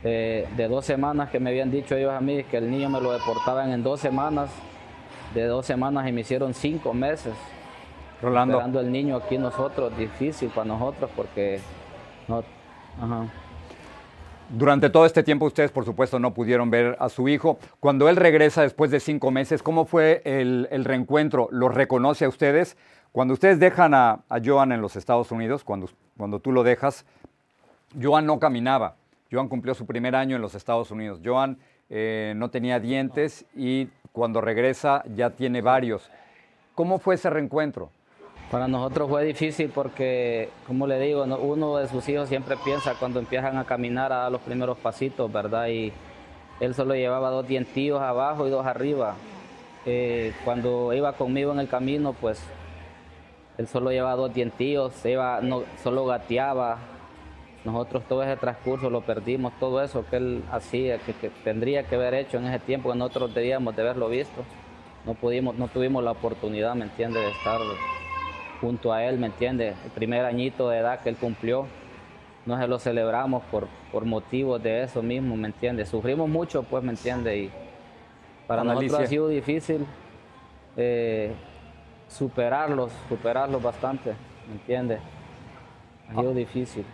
eh, 0.05 0.47
de 0.55 0.69
dos 0.69 0.85
semanas 0.85 1.31
que 1.31 1.41
me 1.41 1.49
habían 1.49 1.71
dicho 1.71 1.97
ellos 1.97 2.13
a 2.13 2.21
mí 2.21 2.45
que 2.45 2.59
el 2.59 2.71
niño 2.71 2.91
me 2.91 3.01
lo 3.01 3.13
deportaban 3.13 3.73
en 3.73 3.83
dos 3.83 3.99
semanas, 3.99 4.51
de 5.33 5.45
dos 5.45 5.65
semanas 5.65 6.07
y 6.09 6.13
me 6.13 6.21
hicieron 6.21 6.53
cinco 6.53 6.93
meses. 6.93 7.33
Rolando. 8.21 8.59
Esperando 8.59 8.81
el 8.81 8.93
niño 8.93 9.17
aquí 9.17 9.39
nosotros, 9.39 9.97
difícil 9.97 10.51
para 10.51 10.67
nosotros 10.67 11.11
porque 11.17 11.59
no, 12.29 12.45
ajá. 13.01 13.29
Durante 14.53 14.91
todo 14.91 15.07
este 15.07 15.23
tiempo 15.23 15.47
ustedes, 15.47 15.71
por 15.71 15.85
supuesto, 15.85 16.19
no 16.19 16.35
pudieron 16.35 16.71
ver 16.71 16.97
a 16.99 17.09
su 17.09 17.29
hijo. 17.29 17.59
Cuando 17.79 18.09
él 18.09 18.17
regresa 18.17 18.63
después 18.63 18.91
de 18.91 18.99
cinco 18.99 19.31
meses, 19.31 19.63
¿cómo 19.63 19.85
fue 19.85 20.23
el, 20.25 20.67
el 20.73 20.85
reencuentro? 20.85 21.49
¿Lo 21.53 21.69
reconoce 21.69 22.25
a 22.25 22.29
ustedes? 22.29 22.77
Cuando 23.13 23.35
ustedes 23.35 23.61
dejan 23.61 23.95
a, 23.95 24.23
a, 24.29 24.41
Joan 24.45 24.73
en 24.73 24.81
los 24.81 24.97
Estados 24.97 25.31
Unidos, 25.31 25.63
cuando, 25.63 25.89
cuando 26.17 26.41
tú 26.41 26.51
lo 26.51 26.65
dejas, 26.65 27.05
Joan 28.01 28.27
no 28.27 28.41
caminaba. 28.41 28.97
Joan 29.31 29.49
cumplió 29.49 29.73
su 29.75 29.87
primer 29.87 30.17
año 30.17 30.35
en 30.35 30.43
los 30.43 30.57
Estados 30.57 30.91
Unidos. 30.91 31.21
Joan 31.25 31.57
eh, 31.89 32.35
no 32.37 32.51
tenía 32.51 32.81
dientes 32.81 33.45
y 33.55 33.89
cuando 34.13 34.41
regresa 34.41 35.05
ya 35.15 35.31
tiene 35.31 35.63
varios. 35.63 36.11
¿Cómo 36.75 36.99
fue 36.99 37.15
ese 37.15 37.31
reencuentro? 37.31 37.91
Para 38.51 38.67
nosotros 38.67 39.09
fue 39.09 39.25
difícil 39.25 39.71
porque, 39.73 40.49
como 40.67 40.89
le 40.89 40.99
digo, 40.99 41.23
uno 41.23 41.77
de 41.77 41.87
sus 41.87 42.09
hijos 42.09 42.29
siempre 42.29 42.57
piensa 42.65 42.95
cuando 42.99 43.21
empiezan 43.21 43.57
a 43.57 43.65
caminar 43.65 44.13
a 44.13 44.23
dar 44.23 44.33
los 44.33 44.41
primeros 44.41 44.77
pasitos, 44.77 45.33
¿verdad? 45.33 45.69
Y 45.69 45.93
él 46.59 46.75
solo 46.75 46.97
llevaba 46.97 47.31
dos 47.31 47.47
dientillos 47.47 48.01
abajo 48.01 48.49
y 48.49 48.51
dos 48.51 48.67
arriba. 48.67 49.15
Eh, 49.87 50.33
cuando 50.45 50.93
iba 50.93 51.13
conmigo 51.13 51.53
en 51.53 51.61
el 51.61 51.69
camino, 51.69 52.13
pues 52.13 52.43
él 53.57 53.69
solo 53.69 53.93
llevaba 53.93 54.17
dos 54.17 54.35
dientillos, 54.35 55.05
iba, 55.07 55.41
no, 55.41 55.63
solo 55.85 56.05
gateaba. 56.07 56.79
Nosotros 57.65 58.03
todo 58.09 58.25
ese 58.25 58.37
transcurso 58.37 58.91
lo 58.91 59.03
perdimos, 59.03 59.53
todo 59.61 59.81
eso 59.81 60.05
que 60.11 60.17
él 60.17 60.43
hacía, 60.51 60.99
que, 60.99 61.13
tendría 61.45 61.85
que 61.85 61.95
haber 61.95 62.15
hecho 62.15 62.39
en 62.39 62.47
ese 62.47 62.59
tiempo 62.59 62.91
que 62.91 62.99
nosotros 62.99 63.33
debíamos 63.33 63.77
de 63.77 63.83
haberlo 63.83 64.09
visto. 64.09 64.43
No 65.07 65.15
pudimos, 65.15 65.55
no 65.55 65.69
tuvimos 65.69 66.03
la 66.03 66.11
oportunidad, 66.11 66.75
¿me 66.75 66.87
entiende?, 66.87 67.21
de 67.21 67.31
estar 67.31 67.61
junto 68.61 68.93
a 68.93 69.05
él, 69.05 69.19
¿me 69.19 69.27
entiende? 69.27 69.75
El 69.85 69.91
primer 69.93 70.25
añito 70.25 70.69
de 70.69 70.79
edad 70.79 71.01
que 71.01 71.09
él 71.09 71.17
cumplió, 71.17 71.67
no 72.47 72.59
se 72.59 72.67
lo 72.67 72.79
celebramos 72.79 73.43
por, 73.51 73.69
por 73.93 74.05
motivos 74.05 74.63
de 74.63 74.83
eso 74.83 75.03
mismo, 75.03 75.37
¿me 75.37 75.49
entiende? 75.49 75.87
Sufrimos 75.87 76.29
mucho, 76.29 76.63
pues, 76.63 76.83
¿me 76.83 76.91
entiende? 76.91 77.39
Y 77.39 77.51
para 78.47 78.63
Ana 78.63 78.75
nosotros 78.75 78.95
Alicia. 78.95 79.07
ha 79.07 79.09
sido 79.09 79.29
difícil 79.29 79.87
eh, 80.77 81.33
superarlos, 82.09 82.91
superarlos 83.09 83.63
bastante, 83.63 84.15
¿me 84.49 84.55
entiende? 84.55 84.99
Ha 86.11 86.15
sido 86.15 86.35
difícil. 86.35 86.85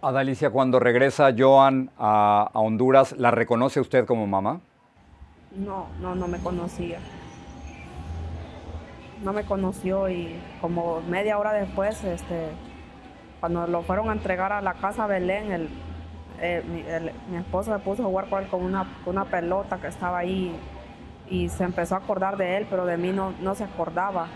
Adalicia, 0.00 0.50
cuando 0.50 0.78
regresa 0.78 1.34
Joan 1.36 1.90
a, 1.98 2.50
a 2.52 2.58
Honduras, 2.60 3.16
¿la 3.18 3.30
reconoce 3.32 3.80
usted 3.80 4.06
como 4.06 4.26
mamá? 4.26 4.60
No, 5.56 5.86
no, 6.00 6.14
no 6.14 6.28
me 6.28 6.38
conocía. 6.38 6.98
No 9.22 9.32
me 9.32 9.44
conoció 9.44 10.08
y 10.08 10.38
como 10.60 11.00
media 11.02 11.38
hora 11.38 11.52
después, 11.52 12.02
este, 12.04 12.48
cuando 13.40 13.66
lo 13.66 13.82
fueron 13.82 14.08
a 14.10 14.12
entregar 14.12 14.52
a 14.52 14.60
la 14.60 14.74
casa 14.74 15.06
Belén, 15.06 15.50
el, 15.52 15.68
eh, 16.40 16.62
mi, 16.68 16.80
el- 16.82 17.12
mi 17.30 17.36
esposo 17.38 17.72
se 17.72 17.78
puso 17.80 18.02
a 18.04 18.06
jugar 18.06 18.28
con 18.28 18.42
él 18.44 18.48
con 18.48 18.62
una, 18.62 18.86
con 19.04 19.16
una 19.16 19.24
pelota 19.24 19.78
que 19.78 19.88
estaba 19.88 20.18
ahí 20.18 20.54
y 21.28 21.48
se 21.48 21.64
empezó 21.64 21.96
a 21.96 21.98
acordar 21.98 22.36
de 22.36 22.56
él, 22.58 22.66
pero 22.70 22.86
de 22.86 22.96
mí 22.96 23.10
no, 23.10 23.32
no 23.40 23.54
se 23.54 23.64
acordaba. 23.64 24.28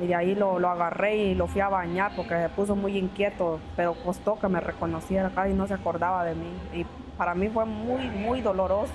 Y 0.00 0.06
de 0.06 0.14
ahí 0.14 0.34
lo, 0.34 0.58
lo 0.58 0.70
agarré 0.70 1.16
y 1.16 1.34
lo 1.34 1.46
fui 1.46 1.60
a 1.60 1.68
bañar 1.68 2.12
porque 2.16 2.34
se 2.34 2.48
puso 2.48 2.74
muy 2.74 2.96
inquieto, 2.96 3.60
pero 3.76 3.92
costó 4.02 4.38
que 4.38 4.48
me 4.48 4.60
reconociera, 4.60 5.28
casi 5.34 5.52
no 5.52 5.66
se 5.66 5.74
acordaba 5.74 6.24
de 6.24 6.34
mí. 6.34 6.50
Y 6.72 6.86
para 7.18 7.34
mí 7.34 7.48
fue 7.50 7.66
muy, 7.66 8.08
muy 8.08 8.40
doloroso. 8.40 8.94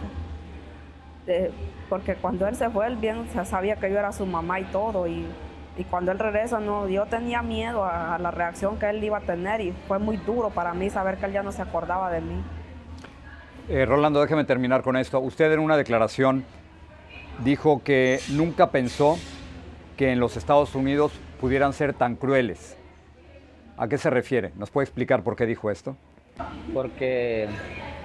De- 1.25 1.51
porque 1.89 2.15
cuando 2.15 2.47
él 2.47 2.55
se 2.55 2.69
fue, 2.69 2.87
él 2.87 2.95
bien 2.95 3.27
se 3.33 3.45
sabía 3.45 3.75
que 3.75 3.89
yo 3.91 3.97
era 3.99 4.11
su 4.11 4.25
mamá 4.25 4.59
y 4.59 4.63
todo. 4.65 5.07
Y, 5.07 5.25
y 5.77 5.83
cuando 5.83 6.11
él 6.11 6.19
regresa, 6.19 6.59
no, 6.59 6.87
yo 6.87 7.05
tenía 7.05 7.41
miedo 7.41 7.83
a, 7.83 8.15
a 8.15 8.19
la 8.19 8.31
reacción 8.31 8.77
que 8.79 8.89
él 8.89 9.03
iba 9.03 9.17
a 9.17 9.21
tener 9.21 9.61
y 9.61 9.73
fue 9.87 9.99
muy 9.99 10.17
duro 10.17 10.49
para 10.49 10.73
mí 10.73 10.89
saber 10.89 11.17
que 11.17 11.25
él 11.25 11.33
ya 11.33 11.43
no 11.43 11.51
se 11.51 11.61
acordaba 11.61 12.09
de 12.11 12.21
mí. 12.21 12.43
Eh, 13.69 13.85
Rolando, 13.85 14.21
déjeme 14.21 14.43
terminar 14.45 14.81
con 14.83 14.95
esto. 14.97 15.19
Usted 15.19 15.51
en 15.51 15.59
una 15.59 15.75
declaración 15.77 16.45
dijo 17.43 17.81
que 17.83 18.19
nunca 18.29 18.69
pensó 18.71 19.17
que 19.97 20.11
en 20.11 20.19
los 20.19 20.37
Estados 20.37 20.75
Unidos 20.75 21.11
pudieran 21.41 21.73
ser 21.73 21.93
tan 21.93 22.15
crueles. 22.15 22.77
¿A 23.77 23.87
qué 23.87 23.97
se 23.97 24.09
refiere? 24.09 24.51
¿Nos 24.55 24.69
puede 24.69 24.85
explicar 24.85 25.23
por 25.23 25.35
qué 25.35 25.45
dijo 25.45 25.69
esto? 25.71 25.97
Porque, 26.73 27.47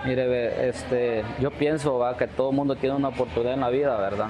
mire, 0.04 0.69
este, 0.69 1.23
yo 1.40 1.50
pienso 1.50 1.99
¿va? 1.99 2.16
que 2.16 2.26
todo 2.26 2.50
el 2.50 2.57
mundo 2.57 2.76
tiene 2.76 2.97
una 2.97 3.09
oportunidad 3.09 3.54
en 3.54 3.61
la 3.61 3.71
vida, 3.71 3.97
¿verdad? 3.99 4.28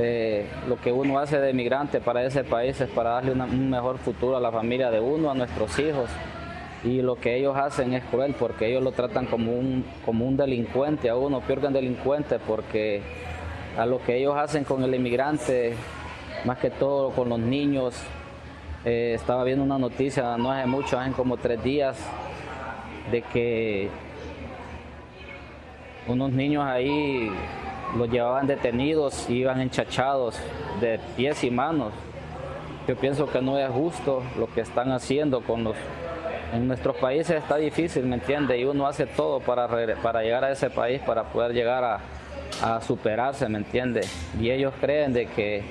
Eh, 0.00 0.46
lo 0.68 0.76
que 0.80 0.92
uno 0.92 1.18
hace 1.18 1.40
de 1.40 1.52
migrante 1.52 2.00
para 2.00 2.22
ese 2.24 2.44
país 2.44 2.80
es 2.80 2.88
para 2.88 3.10
darle 3.10 3.32
un 3.32 3.68
mejor 3.68 3.98
futuro 3.98 4.36
a 4.36 4.40
la 4.40 4.52
familia 4.52 4.90
de 4.90 5.00
uno, 5.00 5.30
a 5.30 5.34
nuestros 5.34 5.76
hijos. 5.78 6.08
Y 6.84 7.02
lo 7.02 7.16
que 7.16 7.36
ellos 7.36 7.56
hacen 7.56 7.92
es 7.92 8.04
cruel 8.04 8.36
porque 8.38 8.68
ellos 8.68 8.82
lo 8.82 8.92
tratan 8.92 9.26
como 9.26 9.52
un, 9.52 9.84
como 10.04 10.24
un 10.24 10.36
delincuente 10.36 11.08
a 11.08 11.16
uno, 11.16 11.40
peor 11.40 11.60
que 11.60 11.66
un 11.66 11.72
delincuente 11.72 12.38
porque 12.38 13.02
a 13.76 13.84
lo 13.84 14.00
que 14.00 14.16
ellos 14.16 14.36
hacen 14.36 14.62
con 14.62 14.84
el 14.84 14.94
inmigrante, 14.94 15.74
más 16.44 16.58
que 16.58 16.70
todo 16.70 17.10
con 17.10 17.28
los 17.28 17.40
niños, 17.40 18.00
eh, 18.84 19.14
estaba 19.14 19.42
viendo 19.42 19.64
una 19.64 19.78
noticia 19.78 20.36
no 20.36 20.52
hace 20.52 20.66
mucho, 20.66 20.98
hace 20.98 21.10
como 21.12 21.36
tres 21.36 21.62
días, 21.64 21.98
de 23.10 23.22
que 23.22 23.90
unos 26.08 26.32
niños 26.32 26.64
ahí 26.64 27.30
los 27.96 28.10
llevaban 28.10 28.46
detenidos 28.46 29.28
iban 29.30 29.60
enchachados 29.60 30.38
de 30.80 30.98
pies 31.16 31.44
y 31.44 31.50
manos. 31.50 31.92
Yo 32.86 32.96
pienso 32.96 33.26
que 33.30 33.40
no 33.42 33.58
es 33.58 33.70
justo 33.70 34.22
lo 34.38 34.46
que 34.52 34.62
están 34.62 34.90
haciendo 34.92 35.42
con 35.42 35.64
los... 35.64 35.76
En 36.52 36.66
nuestros 36.66 36.96
países 36.96 37.36
está 37.36 37.56
difícil, 37.56 38.06
¿me 38.06 38.16
entiende? 38.16 38.58
Y 38.58 38.64
uno 38.64 38.86
hace 38.86 39.04
todo 39.04 39.40
para, 39.40 39.68
para 40.02 40.22
llegar 40.22 40.44
a 40.44 40.50
ese 40.50 40.70
país, 40.70 40.98
para 41.02 41.24
poder 41.24 41.52
llegar 41.52 41.84
a, 41.84 42.00
a 42.62 42.80
superarse, 42.80 43.46
¿me 43.50 43.58
entiende? 43.58 44.00
Y 44.40 44.50
ellos 44.50 44.72
creen 44.80 45.12
de 45.12 45.26
que, 45.26 45.62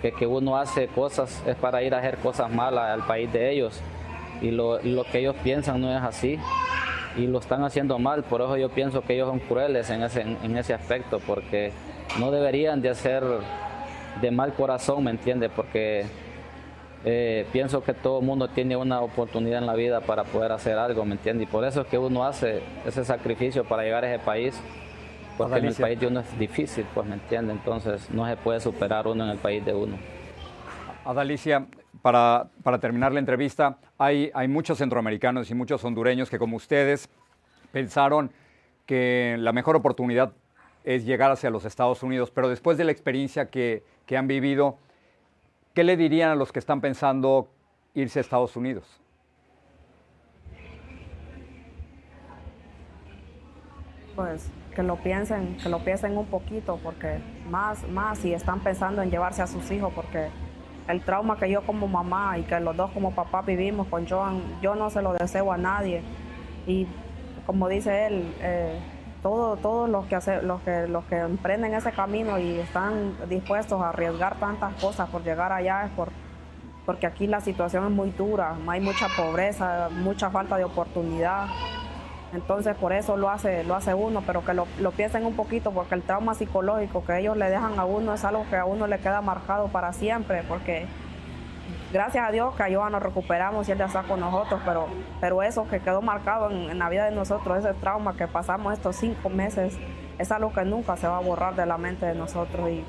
que, 0.00 0.12
que 0.12 0.24
uno 0.24 0.56
hace 0.56 0.86
cosas 0.86 1.42
es 1.44 1.56
para 1.56 1.82
ir 1.82 1.92
a 1.92 1.98
hacer 1.98 2.18
cosas 2.18 2.48
malas 2.52 2.90
al 2.90 3.04
país 3.04 3.32
de 3.32 3.50
ellos. 3.50 3.80
Y 4.40 4.52
lo, 4.52 4.80
lo 4.82 5.02
que 5.02 5.18
ellos 5.18 5.34
piensan 5.42 5.80
no 5.80 5.90
es 5.96 6.02
así 6.02 6.38
y 7.16 7.26
lo 7.26 7.38
están 7.38 7.62
haciendo 7.64 7.98
mal, 7.98 8.24
por 8.24 8.40
eso 8.40 8.56
yo 8.56 8.68
pienso 8.70 9.02
que 9.02 9.14
ellos 9.14 9.28
son 9.28 9.38
crueles 9.40 9.90
en 9.90 10.02
ese, 10.02 10.22
en 10.22 10.56
ese 10.56 10.74
aspecto, 10.74 11.20
porque 11.26 11.72
no 12.18 12.30
deberían 12.30 12.80
de 12.80 12.90
hacer 12.90 13.22
de 14.20 14.30
mal 14.30 14.52
corazón, 14.54 15.04
¿me 15.04 15.10
entiende? 15.10 15.48
Porque 15.48 16.06
eh, 17.04 17.46
pienso 17.52 17.82
que 17.82 17.94
todo 17.94 18.20
el 18.20 18.26
mundo 18.26 18.48
tiene 18.48 18.76
una 18.76 19.00
oportunidad 19.00 19.58
en 19.58 19.66
la 19.66 19.74
vida 19.74 20.00
para 20.00 20.24
poder 20.24 20.52
hacer 20.52 20.78
algo, 20.78 21.04
¿me 21.04 21.12
entiende? 21.12 21.44
Y 21.44 21.46
por 21.46 21.64
eso 21.64 21.82
es 21.82 21.86
que 21.88 21.98
uno 21.98 22.24
hace 22.24 22.62
ese 22.86 23.04
sacrificio 23.04 23.64
para 23.64 23.82
llegar 23.82 24.04
a 24.04 24.14
ese 24.14 24.24
país, 24.24 24.60
porque 25.36 25.58
en 25.58 25.66
el 25.66 25.74
país 25.74 25.98
de 25.98 26.06
uno 26.06 26.20
es 26.20 26.38
difícil, 26.38 26.86
pues, 26.94 27.06
¿me 27.06 27.14
entiende? 27.14 27.52
Entonces 27.52 28.08
no 28.10 28.26
se 28.26 28.36
puede 28.36 28.60
superar 28.60 29.06
uno 29.06 29.24
en 29.24 29.30
el 29.30 29.38
país 29.38 29.64
de 29.64 29.74
uno. 29.74 29.96
Adalicia, 31.04 31.66
para, 32.02 32.46
para 32.62 32.78
terminar 32.78 33.12
la 33.12 33.18
entrevista, 33.18 33.78
hay, 34.04 34.48
muchos 34.48 34.78
centroamericanos 34.78 35.50
y 35.50 35.54
muchos 35.54 35.84
hondureños 35.84 36.28
que 36.28 36.38
como 36.38 36.56
ustedes 36.56 37.08
pensaron 37.70 38.32
que 38.86 39.36
la 39.38 39.52
mejor 39.52 39.76
oportunidad 39.76 40.32
es 40.84 41.04
llegar 41.04 41.30
hacia 41.30 41.50
los 41.50 41.64
Estados 41.64 42.02
Unidos, 42.02 42.30
pero 42.30 42.48
después 42.48 42.76
de 42.76 42.84
la 42.84 42.92
experiencia 42.92 43.48
que, 43.48 43.84
que 44.06 44.16
han 44.16 44.26
vivido, 44.26 44.76
¿qué 45.74 45.84
le 45.84 45.96
dirían 45.96 46.30
a 46.30 46.34
los 46.34 46.50
que 46.50 46.58
están 46.58 46.80
pensando 46.80 47.48
irse 47.94 48.18
a 48.18 48.22
Estados 48.22 48.56
Unidos? 48.56 49.00
Pues 54.16 54.50
que 54.74 54.82
lo 54.82 54.96
piensen, 54.96 55.56
que 55.58 55.68
lo 55.68 55.84
piensen 55.84 56.16
un 56.16 56.26
poquito, 56.26 56.78
porque 56.82 57.20
más, 57.48 57.86
más 57.88 58.18
si 58.18 58.34
están 58.34 58.60
pensando 58.60 59.02
en 59.02 59.10
llevarse 59.10 59.42
a 59.42 59.46
sus 59.46 59.70
hijos, 59.70 59.92
porque 59.94 60.28
el 60.92 61.00
trauma 61.00 61.36
que 61.36 61.50
yo 61.50 61.62
como 61.62 61.88
mamá 61.88 62.38
y 62.38 62.42
que 62.42 62.60
los 62.60 62.76
dos 62.76 62.90
como 62.92 63.12
papá 63.12 63.42
vivimos 63.42 63.88
con 63.88 64.06
Joan, 64.06 64.40
yo 64.62 64.74
no 64.74 64.90
se 64.90 65.02
lo 65.02 65.12
deseo 65.14 65.50
a 65.52 65.58
nadie. 65.58 66.02
Y 66.66 66.86
como 67.46 67.68
dice 67.68 68.06
él, 68.06 68.34
eh, 68.40 68.78
todos 69.22 69.88
los 69.88 70.06
que, 70.06 70.18
los, 70.42 70.60
que, 70.62 70.88
los 70.88 71.04
que 71.04 71.16
emprenden 71.16 71.74
ese 71.74 71.92
camino 71.92 72.38
y 72.38 72.58
están 72.58 73.16
dispuestos 73.28 73.80
a 73.80 73.90
arriesgar 73.90 74.36
tantas 74.38 74.74
cosas 74.80 75.08
por 75.08 75.22
llegar 75.22 75.52
allá 75.52 75.84
es 75.84 75.90
por, 75.92 76.10
porque 76.84 77.06
aquí 77.06 77.26
la 77.26 77.40
situación 77.40 77.84
es 77.84 77.90
muy 77.90 78.10
dura, 78.10 78.56
hay 78.66 78.80
mucha 78.80 79.06
pobreza, 79.16 79.88
mucha 79.90 80.30
falta 80.30 80.56
de 80.56 80.64
oportunidad. 80.64 81.46
Entonces 82.32 82.74
por 82.76 82.92
eso 82.92 83.16
lo 83.16 83.28
hace, 83.28 83.62
lo 83.64 83.74
hace 83.74 83.92
uno, 83.92 84.22
pero 84.26 84.44
que 84.44 84.54
lo, 84.54 84.66
lo, 84.80 84.90
piensen 84.92 85.26
un 85.26 85.34
poquito, 85.34 85.70
porque 85.70 85.94
el 85.94 86.02
trauma 86.02 86.34
psicológico 86.34 87.04
que 87.04 87.18
ellos 87.18 87.36
le 87.36 87.50
dejan 87.50 87.78
a 87.78 87.84
uno 87.84 88.14
es 88.14 88.24
algo 88.24 88.46
que 88.48 88.56
a 88.56 88.64
uno 88.64 88.86
le 88.86 88.98
queda 88.98 89.20
marcado 89.20 89.68
para 89.68 89.92
siempre, 89.92 90.42
porque 90.48 90.86
gracias 91.92 92.26
a 92.26 92.32
Dios 92.32 92.54
que 92.54 92.62
a 92.62 92.90
nos 92.90 93.02
recuperamos 93.02 93.68
y 93.68 93.72
Él 93.72 93.78
ya 93.78 93.84
está 93.84 94.02
con 94.04 94.20
nosotros, 94.20 94.60
pero, 94.64 94.86
pero 95.20 95.42
eso 95.42 95.68
que 95.68 95.80
quedó 95.80 96.00
marcado 96.00 96.50
en, 96.50 96.78
la 96.78 96.88
vida 96.88 97.04
de 97.04 97.14
nosotros, 97.14 97.58
ese 97.58 97.74
trauma 97.74 98.16
que 98.16 98.26
pasamos 98.26 98.72
estos 98.72 98.96
cinco 98.96 99.28
meses, 99.28 99.76
es 100.18 100.32
algo 100.32 100.52
que 100.54 100.64
nunca 100.64 100.96
se 100.96 101.06
va 101.06 101.18
a 101.18 101.20
borrar 101.20 101.54
de 101.54 101.66
la 101.66 101.76
mente 101.76 102.06
de 102.06 102.14
nosotros. 102.14 102.70
Y, 102.70 102.84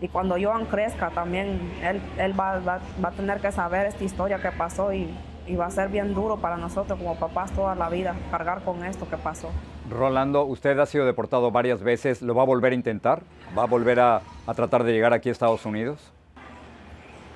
y 0.00 0.08
cuando 0.08 0.36
Joan 0.40 0.64
crezca 0.64 1.10
también, 1.10 1.72
él, 1.82 2.00
él 2.16 2.38
va, 2.38 2.58
va, 2.58 2.80
va, 3.04 3.08
a 3.08 3.12
tener 3.12 3.40
que 3.40 3.52
saber 3.52 3.86
esta 3.86 4.02
historia 4.02 4.38
que 4.38 4.50
pasó 4.50 4.92
y, 4.92 5.14
y 5.46 5.56
va 5.56 5.66
a 5.66 5.70
ser 5.70 5.88
bien 5.88 6.14
duro 6.14 6.36
para 6.36 6.56
nosotros 6.56 6.98
como 6.98 7.16
papás 7.16 7.52
toda 7.52 7.74
la 7.74 7.88
vida 7.88 8.14
cargar 8.30 8.62
con 8.62 8.84
esto 8.84 9.08
que 9.08 9.16
pasó. 9.16 9.50
Rolando, 9.90 10.44
usted 10.44 10.78
ha 10.78 10.86
sido 10.86 11.04
deportado 11.04 11.50
varias 11.50 11.82
veces, 11.82 12.22
¿lo 12.22 12.34
va 12.34 12.42
a 12.42 12.46
volver 12.46 12.72
a 12.72 12.74
intentar? 12.74 13.22
¿Va 13.56 13.64
a 13.64 13.66
volver 13.66 14.00
a, 14.00 14.22
a 14.46 14.54
tratar 14.54 14.84
de 14.84 14.92
llegar 14.92 15.12
aquí 15.12 15.28
a 15.28 15.32
Estados 15.32 15.66
Unidos? 15.66 16.12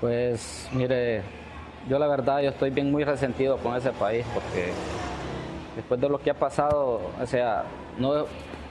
Pues 0.00 0.68
mire, 0.72 1.22
yo 1.88 1.98
la 1.98 2.06
verdad 2.06 2.40
yo 2.40 2.50
estoy 2.50 2.70
bien 2.70 2.90
muy 2.90 3.04
resentido 3.04 3.56
con 3.58 3.76
ese 3.76 3.92
país 3.92 4.24
porque 4.34 4.72
después 5.74 6.00
de 6.00 6.08
lo 6.08 6.18
que 6.18 6.30
ha 6.30 6.34
pasado, 6.34 7.00
o 7.20 7.26
sea, 7.26 7.64
no, 7.98 8.26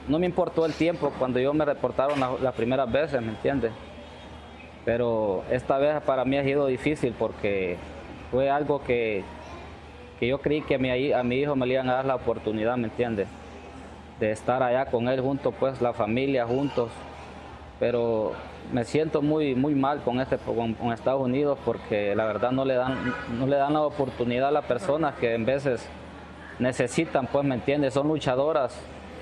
no 0.08 0.18
me 0.18 0.26
importó 0.26 0.64
el 0.66 0.72
tiempo 0.72 1.12
cuando 1.18 1.38
yo 1.38 1.52
me 1.52 1.64
reportaron 1.64 2.20
las, 2.20 2.40
las 2.40 2.54
primeras 2.54 2.90
veces, 2.90 3.20
¿me 3.20 3.30
entiendes? 3.30 3.72
Pero 4.84 5.42
esta 5.50 5.78
vez 5.78 6.00
para 6.02 6.24
mí 6.24 6.38
ha 6.38 6.44
sido 6.44 6.66
difícil 6.66 7.14
porque 7.18 7.76
fue 8.30 8.50
algo 8.50 8.82
que, 8.82 9.24
que 10.18 10.26
yo 10.26 10.38
creí 10.38 10.62
que 10.62 10.76
a 10.76 10.78
mi, 10.78 11.12
a 11.12 11.22
mi 11.22 11.36
hijo 11.36 11.56
me 11.56 11.66
le 11.66 11.74
iban 11.74 11.88
a 11.90 11.94
dar 11.94 12.04
la 12.04 12.16
oportunidad, 12.16 12.76
¿me 12.76 12.88
entiendes? 12.88 13.28
De 14.20 14.30
estar 14.30 14.62
allá 14.62 14.86
con 14.86 15.08
él 15.08 15.20
juntos, 15.20 15.54
pues 15.58 15.80
la 15.80 15.92
familia 15.92 16.46
juntos. 16.46 16.90
Pero 17.78 18.32
me 18.72 18.84
siento 18.84 19.20
muy, 19.20 19.54
muy 19.54 19.74
mal 19.74 20.00
con, 20.02 20.20
este, 20.20 20.38
con, 20.38 20.74
con, 20.74 20.92
Estados 20.92 21.22
Unidos 21.22 21.58
porque 21.64 22.14
la 22.16 22.24
verdad 22.24 22.50
no 22.50 22.64
le, 22.64 22.74
dan, 22.74 23.14
no 23.38 23.46
le 23.46 23.56
dan 23.56 23.74
la 23.74 23.82
oportunidad 23.82 24.48
a 24.48 24.50
las 24.50 24.64
personas 24.64 25.14
que 25.16 25.34
en 25.34 25.44
veces 25.44 25.86
necesitan, 26.58 27.26
pues, 27.26 27.44
¿me 27.44 27.54
entiendes? 27.54 27.92
Son 27.92 28.08
luchadoras, 28.08 28.80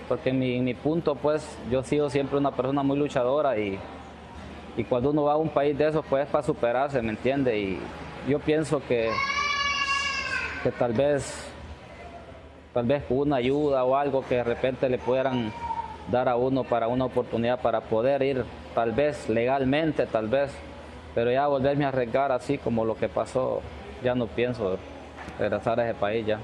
porque 0.08 0.30
en 0.30 0.38
mi, 0.38 0.60
mi 0.60 0.74
punto, 0.74 1.16
pues, 1.16 1.58
yo 1.70 1.80
he 1.80 1.84
sido 1.84 2.08
siempre 2.10 2.38
una 2.38 2.52
persona 2.52 2.84
muy 2.84 2.96
luchadora 2.96 3.58
y, 3.58 3.76
y 4.76 4.84
cuando 4.84 5.10
uno 5.10 5.24
va 5.24 5.32
a 5.32 5.36
un 5.36 5.48
país 5.48 5.76
de 5.76 5.88
esos, 5.88 6.04
pues, 6.06 6.24
es 6.24 6.30
para 6.30 6.44
superarse, 6.44 7.02
¿me 7.02 7.10
entiendes? 7.10 7.54
Y 7.56 7.78
yo 8.28 8.38
pienso 8.38 8.80
que, 8.86 9.10
que 10.62 10.70
tal 10.72 10.92
vez, 10.92 11.46
tal 12.72 12.86
vez 12.86 13.04
una 13.08 13.36
ayuda 13.36 13.84
o 13.84 13.96
algo 13.96 14.24
que 14.26 14.36
de 14.36 14.44
repente 14.44 14.88
le 14.88 14.98
pudieran 14.98 15.52
dar 16.10 16.28
a 16.28 16.36
uno 16.36 16.64
para 16.64 16.88
una 16.88 17.04
oportunidad 17.04 17.60
para 17.60 17.80
poder 17.82 18.22
ir 18.22 18.44
tal 18.74 18.92
vez 18.92 19.28
legalmente, 19.28 20.06
tal 20.06 20.28
vez, 20.28 20.52
pero 21.14 21.30
ya 21.30 21.46
volverme 21.46 21.84
a 21.84 21.88
arriesgar 21.88 22.32
así 22.32 22.58
como 22.58 22.84
lo 22.84 22.96
que 22.96 23.08
pasó, 23.08 23.62
ya 24.02 24.14
no 24.14 24.26
pienso 24.26 24.78
regresar 25.38 25.80
a 25.80 25.88
ese 25.88 25.98
país 25.98 26.26
ya. 26.26 26.38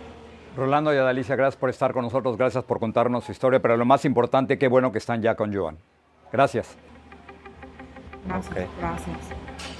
Rolando 0.57 0.93
y 0.93 0.97
Adalicia, 0.97 1.37
gracias 1.37 1.57
por 1.57 1.71
estar 1.71 1.93
con 1.93 2.03
nosotros, 2.03 2.37
gracias 2.37 2.65
por 2.65 2.81
contarnos 2.81 3.25
su 3.25 3.33
historia, 3.33 3.61
pero 3.61 3.77
lo 3.77 3.85
más 3.85 4.05
importante, 4.05 4.59
qué 4.59 4.69
bueno 4.69 4.91
que 4.91 4.99
están 4.99 5.23
ya 5.23 5.35
con 5.35 5.55
Joan. 5.55 5.79
Gracias. 6.33 6.77
Gracias. 8.27 8.53
Okay. 8.53 8.67
Gracias. 8.81 9.80